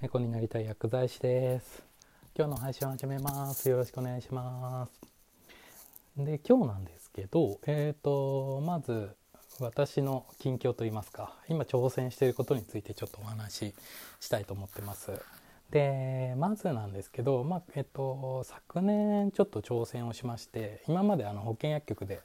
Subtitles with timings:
[0.00, 1.82] 猫になりたい薬剤師です。
[2.36, 3.68] 今日の配信を始めます。
[3.68, 4.92] よろしくお願いします。
[6.16, 9.10] で今日なんですけどえっ、ー、とまず
[9.58, 13.74] 私の近況といいますか今挑戦していることについてちょっとお話し
[14.20, 15.20] したいと思ってます。
[15.70, 22.20] でまずなんですけど、まあえっと、昨年ちょっと挑戦をしまして今まであの保健薬局で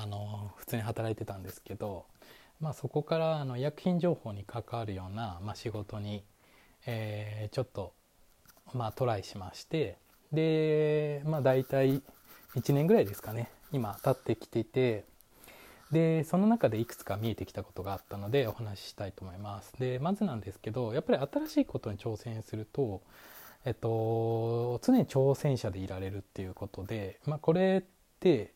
[0.00, 2.04] あの普通に働いてたんですけど、
[2.60, 6.22] まあ、そこからあの医薬品情報に関わるような、まあ、仕事に
[6.86, 7.92] えー、ちょっと
[8.72, 9.96] まあトライしまして
[10.32, 12.02] でまあ大体
[12.56, 15.04] 1年ぐらいですかね今経ってきていて
[15.90, 19.72] でその中でいくつか見えてきたことがあったのでお話ししたいと思います。
[19.78, 23.02] でまずなんですけどやっぱり新しいことに挑戦すると
[23.64, 28.52] えっと常に挑戦者でいられるっていうことでまあこれって、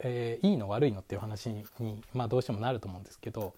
[0.00, 3.54] えー、いいの悪いのっていう話に、まあ、どうしてもなると思うんですけど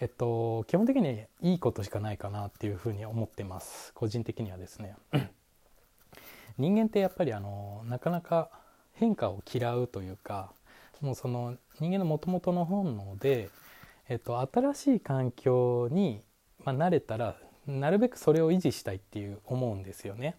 [0.00, 4.94] えっと、基本的にいいことしかないかなっていうふうに思ってます個人的にはですね
[6.56, 8.50] 人間ってやっぱりあのなかなか
[8.92, 10.52] 変化を嫌うというか
[11.00, 13.50] もうその人間のもともとの本能で、
[14.08, 16.22] えっと、新しい環境に、
[16.64, 20.36] まあ、慣れたらなるべくそれを維持したいっていう思うんですよね。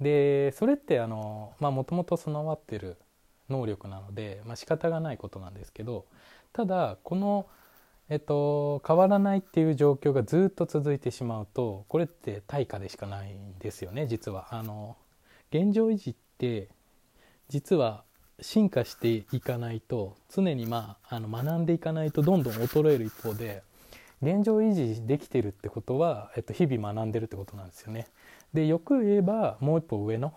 [0.00, 2.96] でそれってあのもともと備わってる
[3.48, 6.06] 能力なので、まあ、仕方がないことなんですけど
[6.52, 7.46] ただこの
[8.12, 14.48] えっと、変わらないっていう状況がずっと続いてしまうとこれって対価でしかないんですよね実は。
[14.50, 14.98] あの
[15.50, 16.68] 現状維持って
[17.48, 18.04] 実は
[18.42, 23.62] 進化していかないと常に、まあ、あの学んでいかないとどんどん衰える一方で
[24.20, 28.08] 現状維持できてるってことは、えっと、日々学んでるってことなんですよね。
[28.52, 30.34] でよく言えばもう一歩上の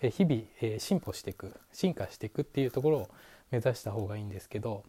[0.00, 3.08] え日々、え進歩していく進化していくっていうところを
[3.50, 4.84] 目指した方がいいんですけど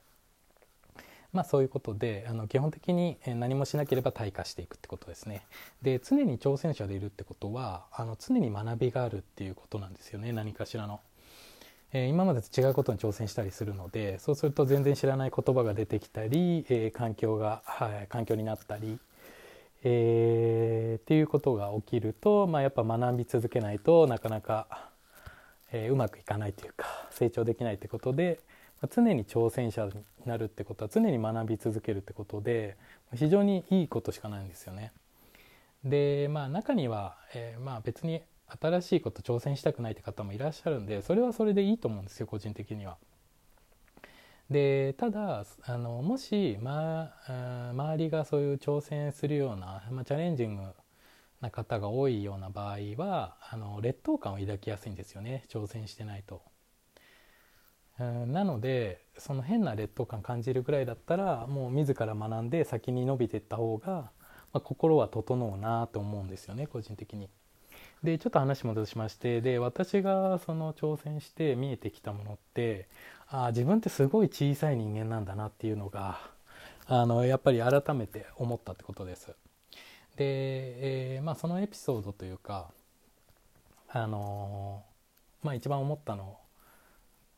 [1.31, 5.43] まあ、そういうことであの基本的に何もしなければ退化していくってことですね。
[5.81, 10.99] で常に挑戦者でいるってことはあの常に学びがあるっていうことなんですよね何かしらの。
[11.91, 18.99] えー、今までと違うことに挑戦したりするのでそうすると全然知らない言葉が出てきたり、えー、環境が、はい、環境になったり、
[19.83, 24.91] えー、っていうことが起きると、まあ、やっぱ学び続けないとなかなか、
[25.71, 28.39] え、うまくいかないというか成長できないってことで、
[28.87, 29.91] 常に挑戦者に
[30.25, 32.77] なるってことは常に学び続けるってことで
[33.13, 34.91] 非常にいいことしかないんですよね。
[35.83, 38.21] でまあ中には、えー、まあ別に
[38.61, 42.97] 新しいこと挑戦したくないって方もいらっしゃるんでそれはそれでいいと思うんですよ個人的には。
[44.49, 50.63] でただあのもし、まあ、周りがそういう挑戦するような、まあ、チャレンジング
[51.39, 56.41] な方が多いような場合はあの劣等感を抱きやすいんですよね挑戦してないと。
[57.99, 64.11] なのでその変な劣等感感じるぐらいだったらもう自ら学んで先に伸びていった方が、ま
[64.53, 67.29] あ、心は整うなと思うんですよね個人的に。
[68.03, 72.87] でちょっと話戻しましてで私がその挑戦して見えてきたものって
[73.27, 76.19] あ自分ってすごい小さい人間なんだなっていうのが
[76.87, 79.27] あのやっぱり改めて思ったってことです。
[80.15, 82.71] で、えー、まあ、そのエピソードというか
[83.89, 84.83] あの
[85.41, 86.37] まあ、一番思ったの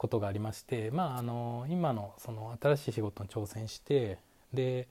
[0.01, 4.17] ことがありまして、まあ、あの今のその新しい仕事に挑戦して
[4.51, 4.87] で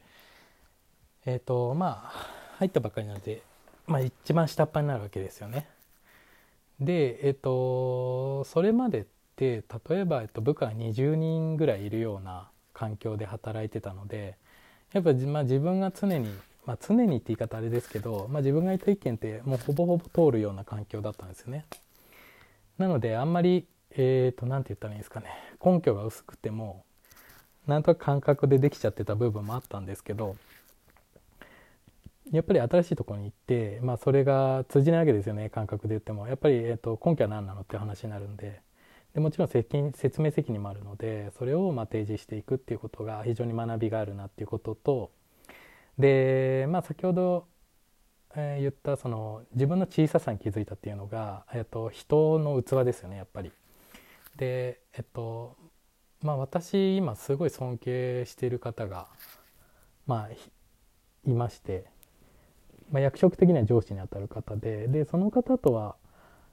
[1.26, 2.26] えっ、ー、とまあ
[2.59, 3.43] 入ったばっかりなので、
[3.88, 5.66] まあ、一番下っ端になるわけですよね。
[6.78, 9.04] でえっ、ー、とそれまでっ
[9.34, 14.37] て例えば、えっと、部下が20人ぐらいいるような環境で働いてたので
[14.93, 16.32] やっぱ、まあ、自分が常に、
[16.66, 21.65] まあ、常にって言い方あれですけど、まあ、自分がいた意見ってもうほぼほぼ通るような環境だったんですよね。
[22.78, 25.26] なのであんまりえっ、ー、と何て言ったらいいんですかね。
[25.64, 26.84] 根拠が薄くても
[27.66, 30.36] なんとなく感覚でできちゃってた部分もあったんですけど
[32.32, 35.50] やっぱり新しいところに行って、まあ、それが通じないわけですよね。
[35.50, 36.28] 感覚で言っても。
[36.28, 38.60] やっぱり、えーと、根拠は何なのって話になるんで。
[39.14, 45.10] でもちろん説明責任もあるのでそれをま提示していくっていうことが非常に学びがあるなっていうことと
[45.98, 47.46] で、まあ、先ほど
[48.36, 53.50] えー、言ったその自分の小ささに気づいたっていうのが、えーと人の器ですよねやっぱり。
[54.40, 55.54] でえっと
[56.22, 59.06] まあ私今すごい尊敬している方が
[60.06, 61.84] まあいまして、
[62.90, 65.96] まあ、役職的には上司にあたる方ででその方とは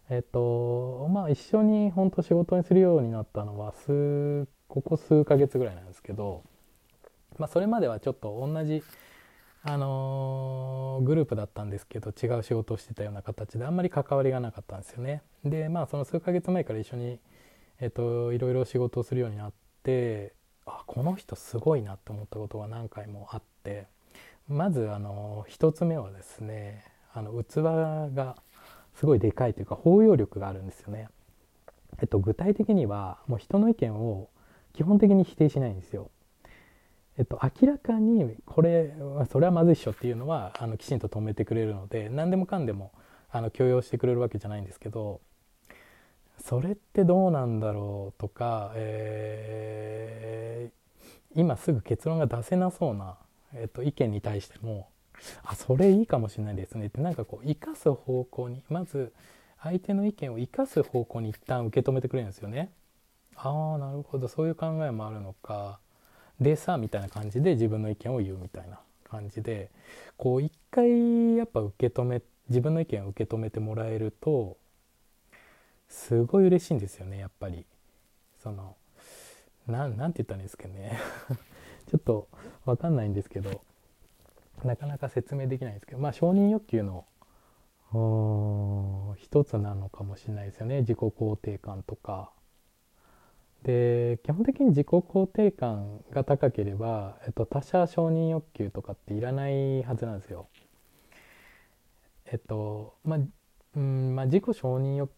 [0.10, 6.44] えっとまあ一緒に本当仕事にするようになったのは数ここ数ヶ月ぐらいなんですけど、
[7.38, 8.84] まあ、それまではちょっと同じ
[9.64, 15.22] あのー、グループだったんですけど違う仕事をしてたような形であんまり関わりがなかったんですよね。
[15.46, 17.20] でまあその数ヶ月前から一緒に
[17.80, 19.54] えっと、いろいろ仕事をするようになっ
[19.84, 20.34] て
[20.66, 23.88] あこの人すごいなって思ったことが何回もあって
[24.48, 26.84] まずあの1つ目はですね
[27.14, 27.58] あの器
[28.16, 28.36] が
[28.96, 31.08] すごいでかいというか包容力があるんですよね。
[32.00, 34.30] えっと、具体的にはもう人の意見を
[34.74, 36.12] 基本的に否定しないんですよ。
[37.18, 38.94] えっと、明らかにこれ
[39.32, 42.92] それはまずいっしょっていうのはあのきちんと止めてくれるので何でもかんでも
[43.32, 45.20] あの許容してくれるわけじゃないんですけど
[46.44, 53.18] それってどうなんだろうとか、えー、今すぐ結論が出せなそうな、
[53.54, 54.90] えっと、意見に対しても
[55.44, 59.14] あそれいいかもしれないですねってなんかこう生かす方向にまず
[59.62, 62.72] 相手の意見を生かす方向に一旦受け止めてくれるんですよね。
[63.36, 65.80] ああなるほどそういう考えもあるのか
[66.40, 68.80] でさみたいな感じで自分の意見を言うみたいな
[69.10, 69.70] 感じで
[70.18, 74.58] こう一回やっぱ受け止め自分の意見を受け止めてもらえると
[75.88, 77.66] すごい嬉しいんですよねやっぱり。
[78.40, 78.76] その
[79.68, 80.98] ななんて言ったらいいんですかね。
[81.88, 82.28] ちょっと
[82.66, 83.62] 分かんないんですけど
[84.64, 87.06] なかなか説明できないんですけどまあ承認欲求の
[89.18, 90.82] 一つなのかもしれないですよね。
[90.82, 92.32] 自己肯定感とか。
[93.64, 100.48] で基本的に自己肯定感が高ければ、えっと、他者承認欲求とかっていらないはずなんですよ。
[102.26, 103.20] えっとまあ
[103.76, 105.12] うんまあ、自己承認欲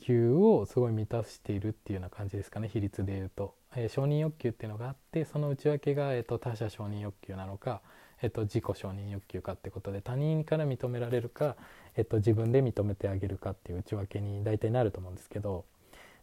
[0.00, 7.82] 求をすごい満たしているっていうような感じですかね比率でいうと、えー、承認欲求っていうのがあってその内訳が、えっと、他者承認欲求なのか、
[8.22, 11.56] えっと、自己承認欲求かってことで他人から認められるか、
[11.96, 15.64] えっと、自分で認めてあげるかっていう内訳に大体なると思うんですけど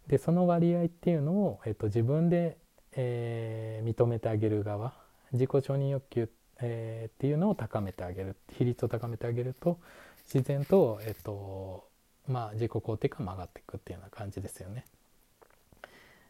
[0.08, 2.58] でその割合っていうのを、えっと、自分で、
[2.94, 4.94] えー、認めてあげる側
[5.34, 6.30] 自己承認欲求、
[6.62, 9.80] えー、っていうのを高めてあげる比率を高めてあげると
[10.34, 11.88] 自然と、えっと
[12.28, 14.86] まあ、自己肯定感も上がっていくっていうような感じですよね。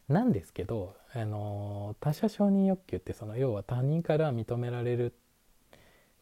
[0.08, 5.14] なんですけど、あの他者承認欲求ってその要は他人から認められる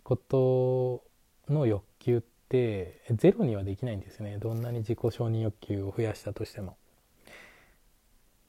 [0.03, 1.03] こと
[1.49, 6.77] の欲求ってゼロにはできないんですよねどんなに自己承認欲求を増やしたとしても。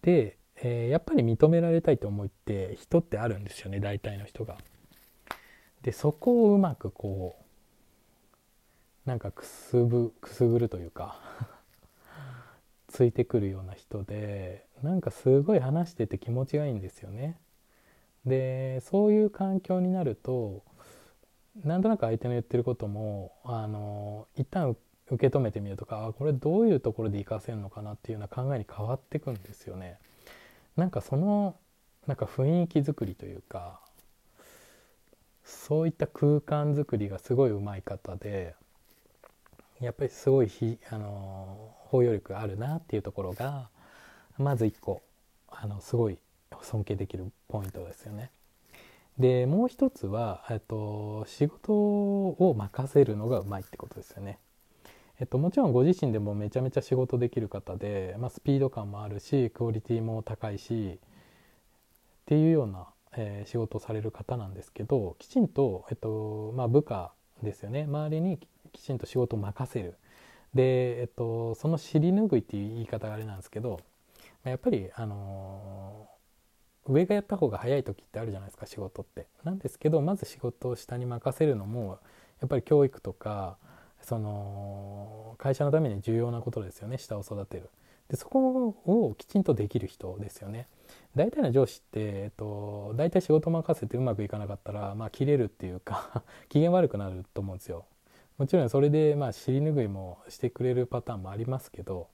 [0.03, 4.57] で、えー、やっぱり認められたいと思いって人ってあるんですよね大体の人が。
[5.83, 7.46] でそこをうまくこう
[9.07, 11.21] なんかくすぶくすぐるというか
[12.89, 17.39] ついてくるような人でなんかすごい話してて気持ちがいいんですよね。
[18.25, 20.65] でそういう環境になると
[21.65, 24.77] なんとなく相手の言ってることもあの一旦
[25.09, 29.99] 受け止めてみるとかこれどういうところで活かせるのかなっていうような考えに変わってくんですよね。
[30.77, 31.57] なんかその
[32.09, 33.81] なんか雰囲気作りというか
[35.45, 38.57] そういった空間づくりがすごいうまい方で
[39.81, 43.69] やっぱりすごいひあの包容力あるなっていうところが
[44.39, 45.03] まず一個
[45.49, 46.19] あのすごい
[46.63, 48.31] 尊敬できるポイントですよね。
[49.19, 54.39] でもう一つは、えっと、仕事を任せるのがうまいってことですよね。
[55.19, 62.87] えっと、もちろんご自身でもめちゃめちゃ仕事できる方で、まあ、スピード感もあるしクオリティも高いしっていうような、
[63.17, 67.13] えー、仕事をされる方なんですけどきちんと、えっとまあ、部下
[67.43, 68.39] ですよね周りに
[68.73, 69.97] きちんと仕事を任せる。
[70.55, 73.81] で、えっと、その尻拭いっていう言い方があれなんですけど
[74.45, 79.27] やっぱり、あのー、上がやった方が早い時ってあるじゃないですか仕事って。
[79.45, 81.99] なんですけどまず仕事を下に任せるのも
[82.41, 83.59] やっぱり教育とか
[84.03, 87.71] その会社のために重要なことですよね下を育てる。
[88.09, 90.69] でそこをきちんとできる人ですよね。
[91.17, 97.85] 大体の上司って、えっと、大体仕事任せてうまくいかなかったら、まあ、切れるっていうか 機嫌悪くなると思うんですよ。
[98.39, 102.09] もちろんそれで、まあ、尻拭いもしてくれるパターンもありますけど、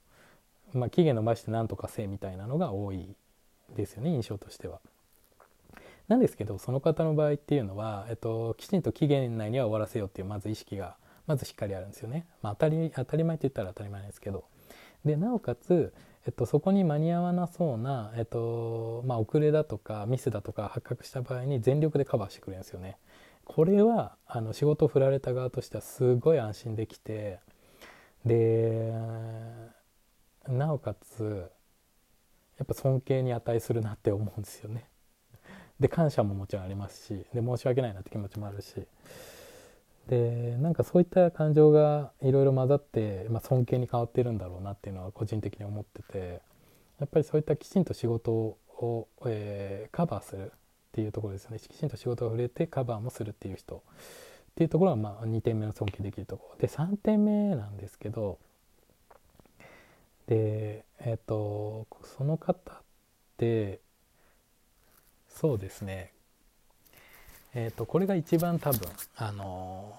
[0.73, 3.15] まあ、期限伸ばして何とかせえみたいなのが多い
[3.75, 4.79] ですよね印象としては。
[6.07, 10.95] なんですけどその方の場合っていうのは、えっと、きちんと期限内には終わらせようっていうまず意識が
[11.27, 12.25] まずしっかりあるんですよね。
[12.41, 14.45] まあ、当たり当たり前って言ったら当たり前ですけど。
[15.05, 15.93] でなおかつ、
[16.25, 22.97] えっと、そこに間に合わなそうな、えっとまあ、遅れだとかミスだとか発覚した場合に全力でカバーしてくれるんですよね。
[23.45, 27.39] これはあの仕事を振られた側としてはすごい安心できて
[28.25, 28.93] で
[30.47, 31.49] なおかつ
[32.57, 34.87] やっぱ尊敬に値するなって思うんですよね。
[35.79, 38.87] で感謝ももちろんありますしで申し訳ないなって気持ちもあるし
[40.07, 46.41] でなんかそういった感情がいろいろ混ざって、まあ、尊敬に変わってるんだろうなっていうのは個人的に思ってて
[46.99, 50.51] やっぱりそういったきちんと仕事を、えー、カバーする
[50.93, 51.57] っていうところですね。
[51.59, 53.77] きちんと仕事を触れてカバーもするっていう人。
[53.77, 53.79] っ
[54.53, 56.57] ていうところはまあ2点目の尊敬できるところ。
[56.59, 58.37] で3点目なんですけど
[60.27, 62.81] でえっ、ー、とその方っ
[63.37, 63.79] て
[65.27, 66.13] そうですね。
[67.55, 69.95] えーと、これが一番多分、あの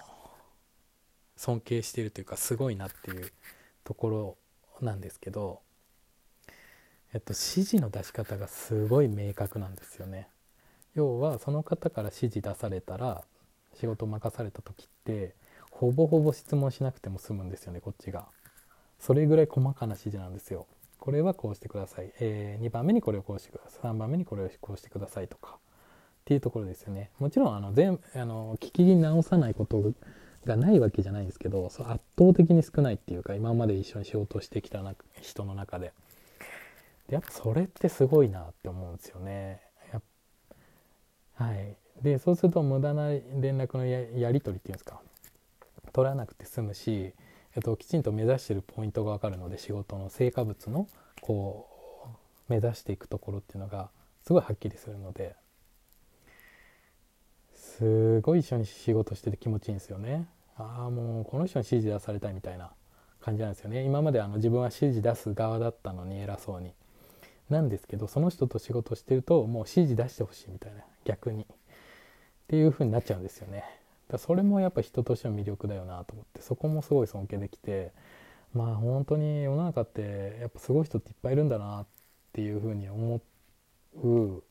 [1.37, 3.33] 尊敬してるというかすごいなっていう
[3.85, 4.37] ところ
[4.81, 5.61] なんですけど、
[7.13, 10.29] えっと、指示の出し方がすごい明確なんですよね。
[10.95, 13.23] 要はその方から指示出されたら
[13.75, 15.35] 仕事任された時って
[15.71, 18.27] ほぼほぼ質問しなくても済むんですよねこっちが。
[19.01, 20.67] それぐらい細かな指示なんですよ。
[20.99, 23.91] これはこうしてください、えー、2番目にこれをこうしてください。
[23.91, 25.57] 3番目にこれをこうしてくださいとか。
[25.57, 27.11] っていうところですよね。
[27.19, 29.93] もちろんあの全あの聞き直さないこと
[30.47, 35.93] がないわけじゃないんですけどそ圧倒的に少ないっていうか今まで一緒に仕事してきたな人の中で。
[37.09, 39.61] でやっぱそれってすごいなって思うんですよね。
[41.35, 45.01] はいでそうすると無駄な連絡のやり取りっていうんですか
[45.93, 47.15] 取らなくて済むし
[47.57, 50.89] えっと、きちんと目指してるポイントが分かるので仕事の成果物の
[51.21, 51.69] こ
[52.49, 53.91] う目指していくところっていうのが
[54.27, 55.37] すごいはっきりするので
[57.55, 60.29] すごい一緒に仕事してて気持ちいいんですよね。
[60.57, 62.71] ああもうこの人に指示出されたいみたいな
[63.21, 63.83] 感じなんですよね。
[63.83, 66.73] 今まであの自分は指示出す側だったのに偉そうに。
[67.51, 71.47] なんですけどその人と仕事してるともう指示出してほしいみたいな逆にっ
[72.49, 73.65] ていう風になっちゃうんですよね。
[74.09, 77.93] だそれもやっぱ人としての魅力だよなと思ってそこもすごい尊敬できて
[78.53, 81.87] まあ本当に世の中ってやっぱすごい人っていっぱいいるんだなっ
[82.33, 83.21] ていうふうに思
[84.03, 84.43] う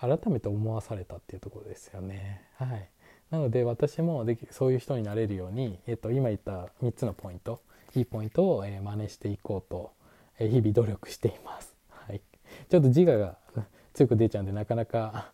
[0.00, 2.42] 改めて思わされたっていうところですよね。
[2.56, 2.88] はい、
[3.30, 7.62] なので私もできそういう人になれるように、えっと、今言った3つのポイント
[7.94, 9.92] いいポイントを、えー、真似していこうと、
[10.38, 11.74] えー、日々努力しています。
[11.90, 12.20] はい、
[12.68, 13.38] ちょっと自我が
[13.94, 15.32] 強く出ちゃうんでなかなか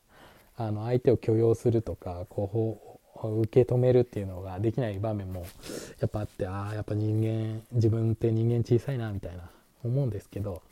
[0.56, 5.46] あの相手を許容するとかこう受け止めるっていうのができない場面も
[6.00, 9.50] やっぱあってああやっぱ人間自分って人間小さいなみたいな
[9.84, 10.62] 思うんですけど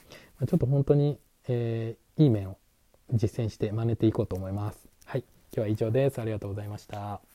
[0.47, 1.19] ちょっと本当に、
[1.49, 2.57] えー、いい面を
[3.13, 4.89] 実践して真似ていこうと思います。
[5.05, 6.21] はい今日は以上です。
[6.21, 7.30] ありがとうございました。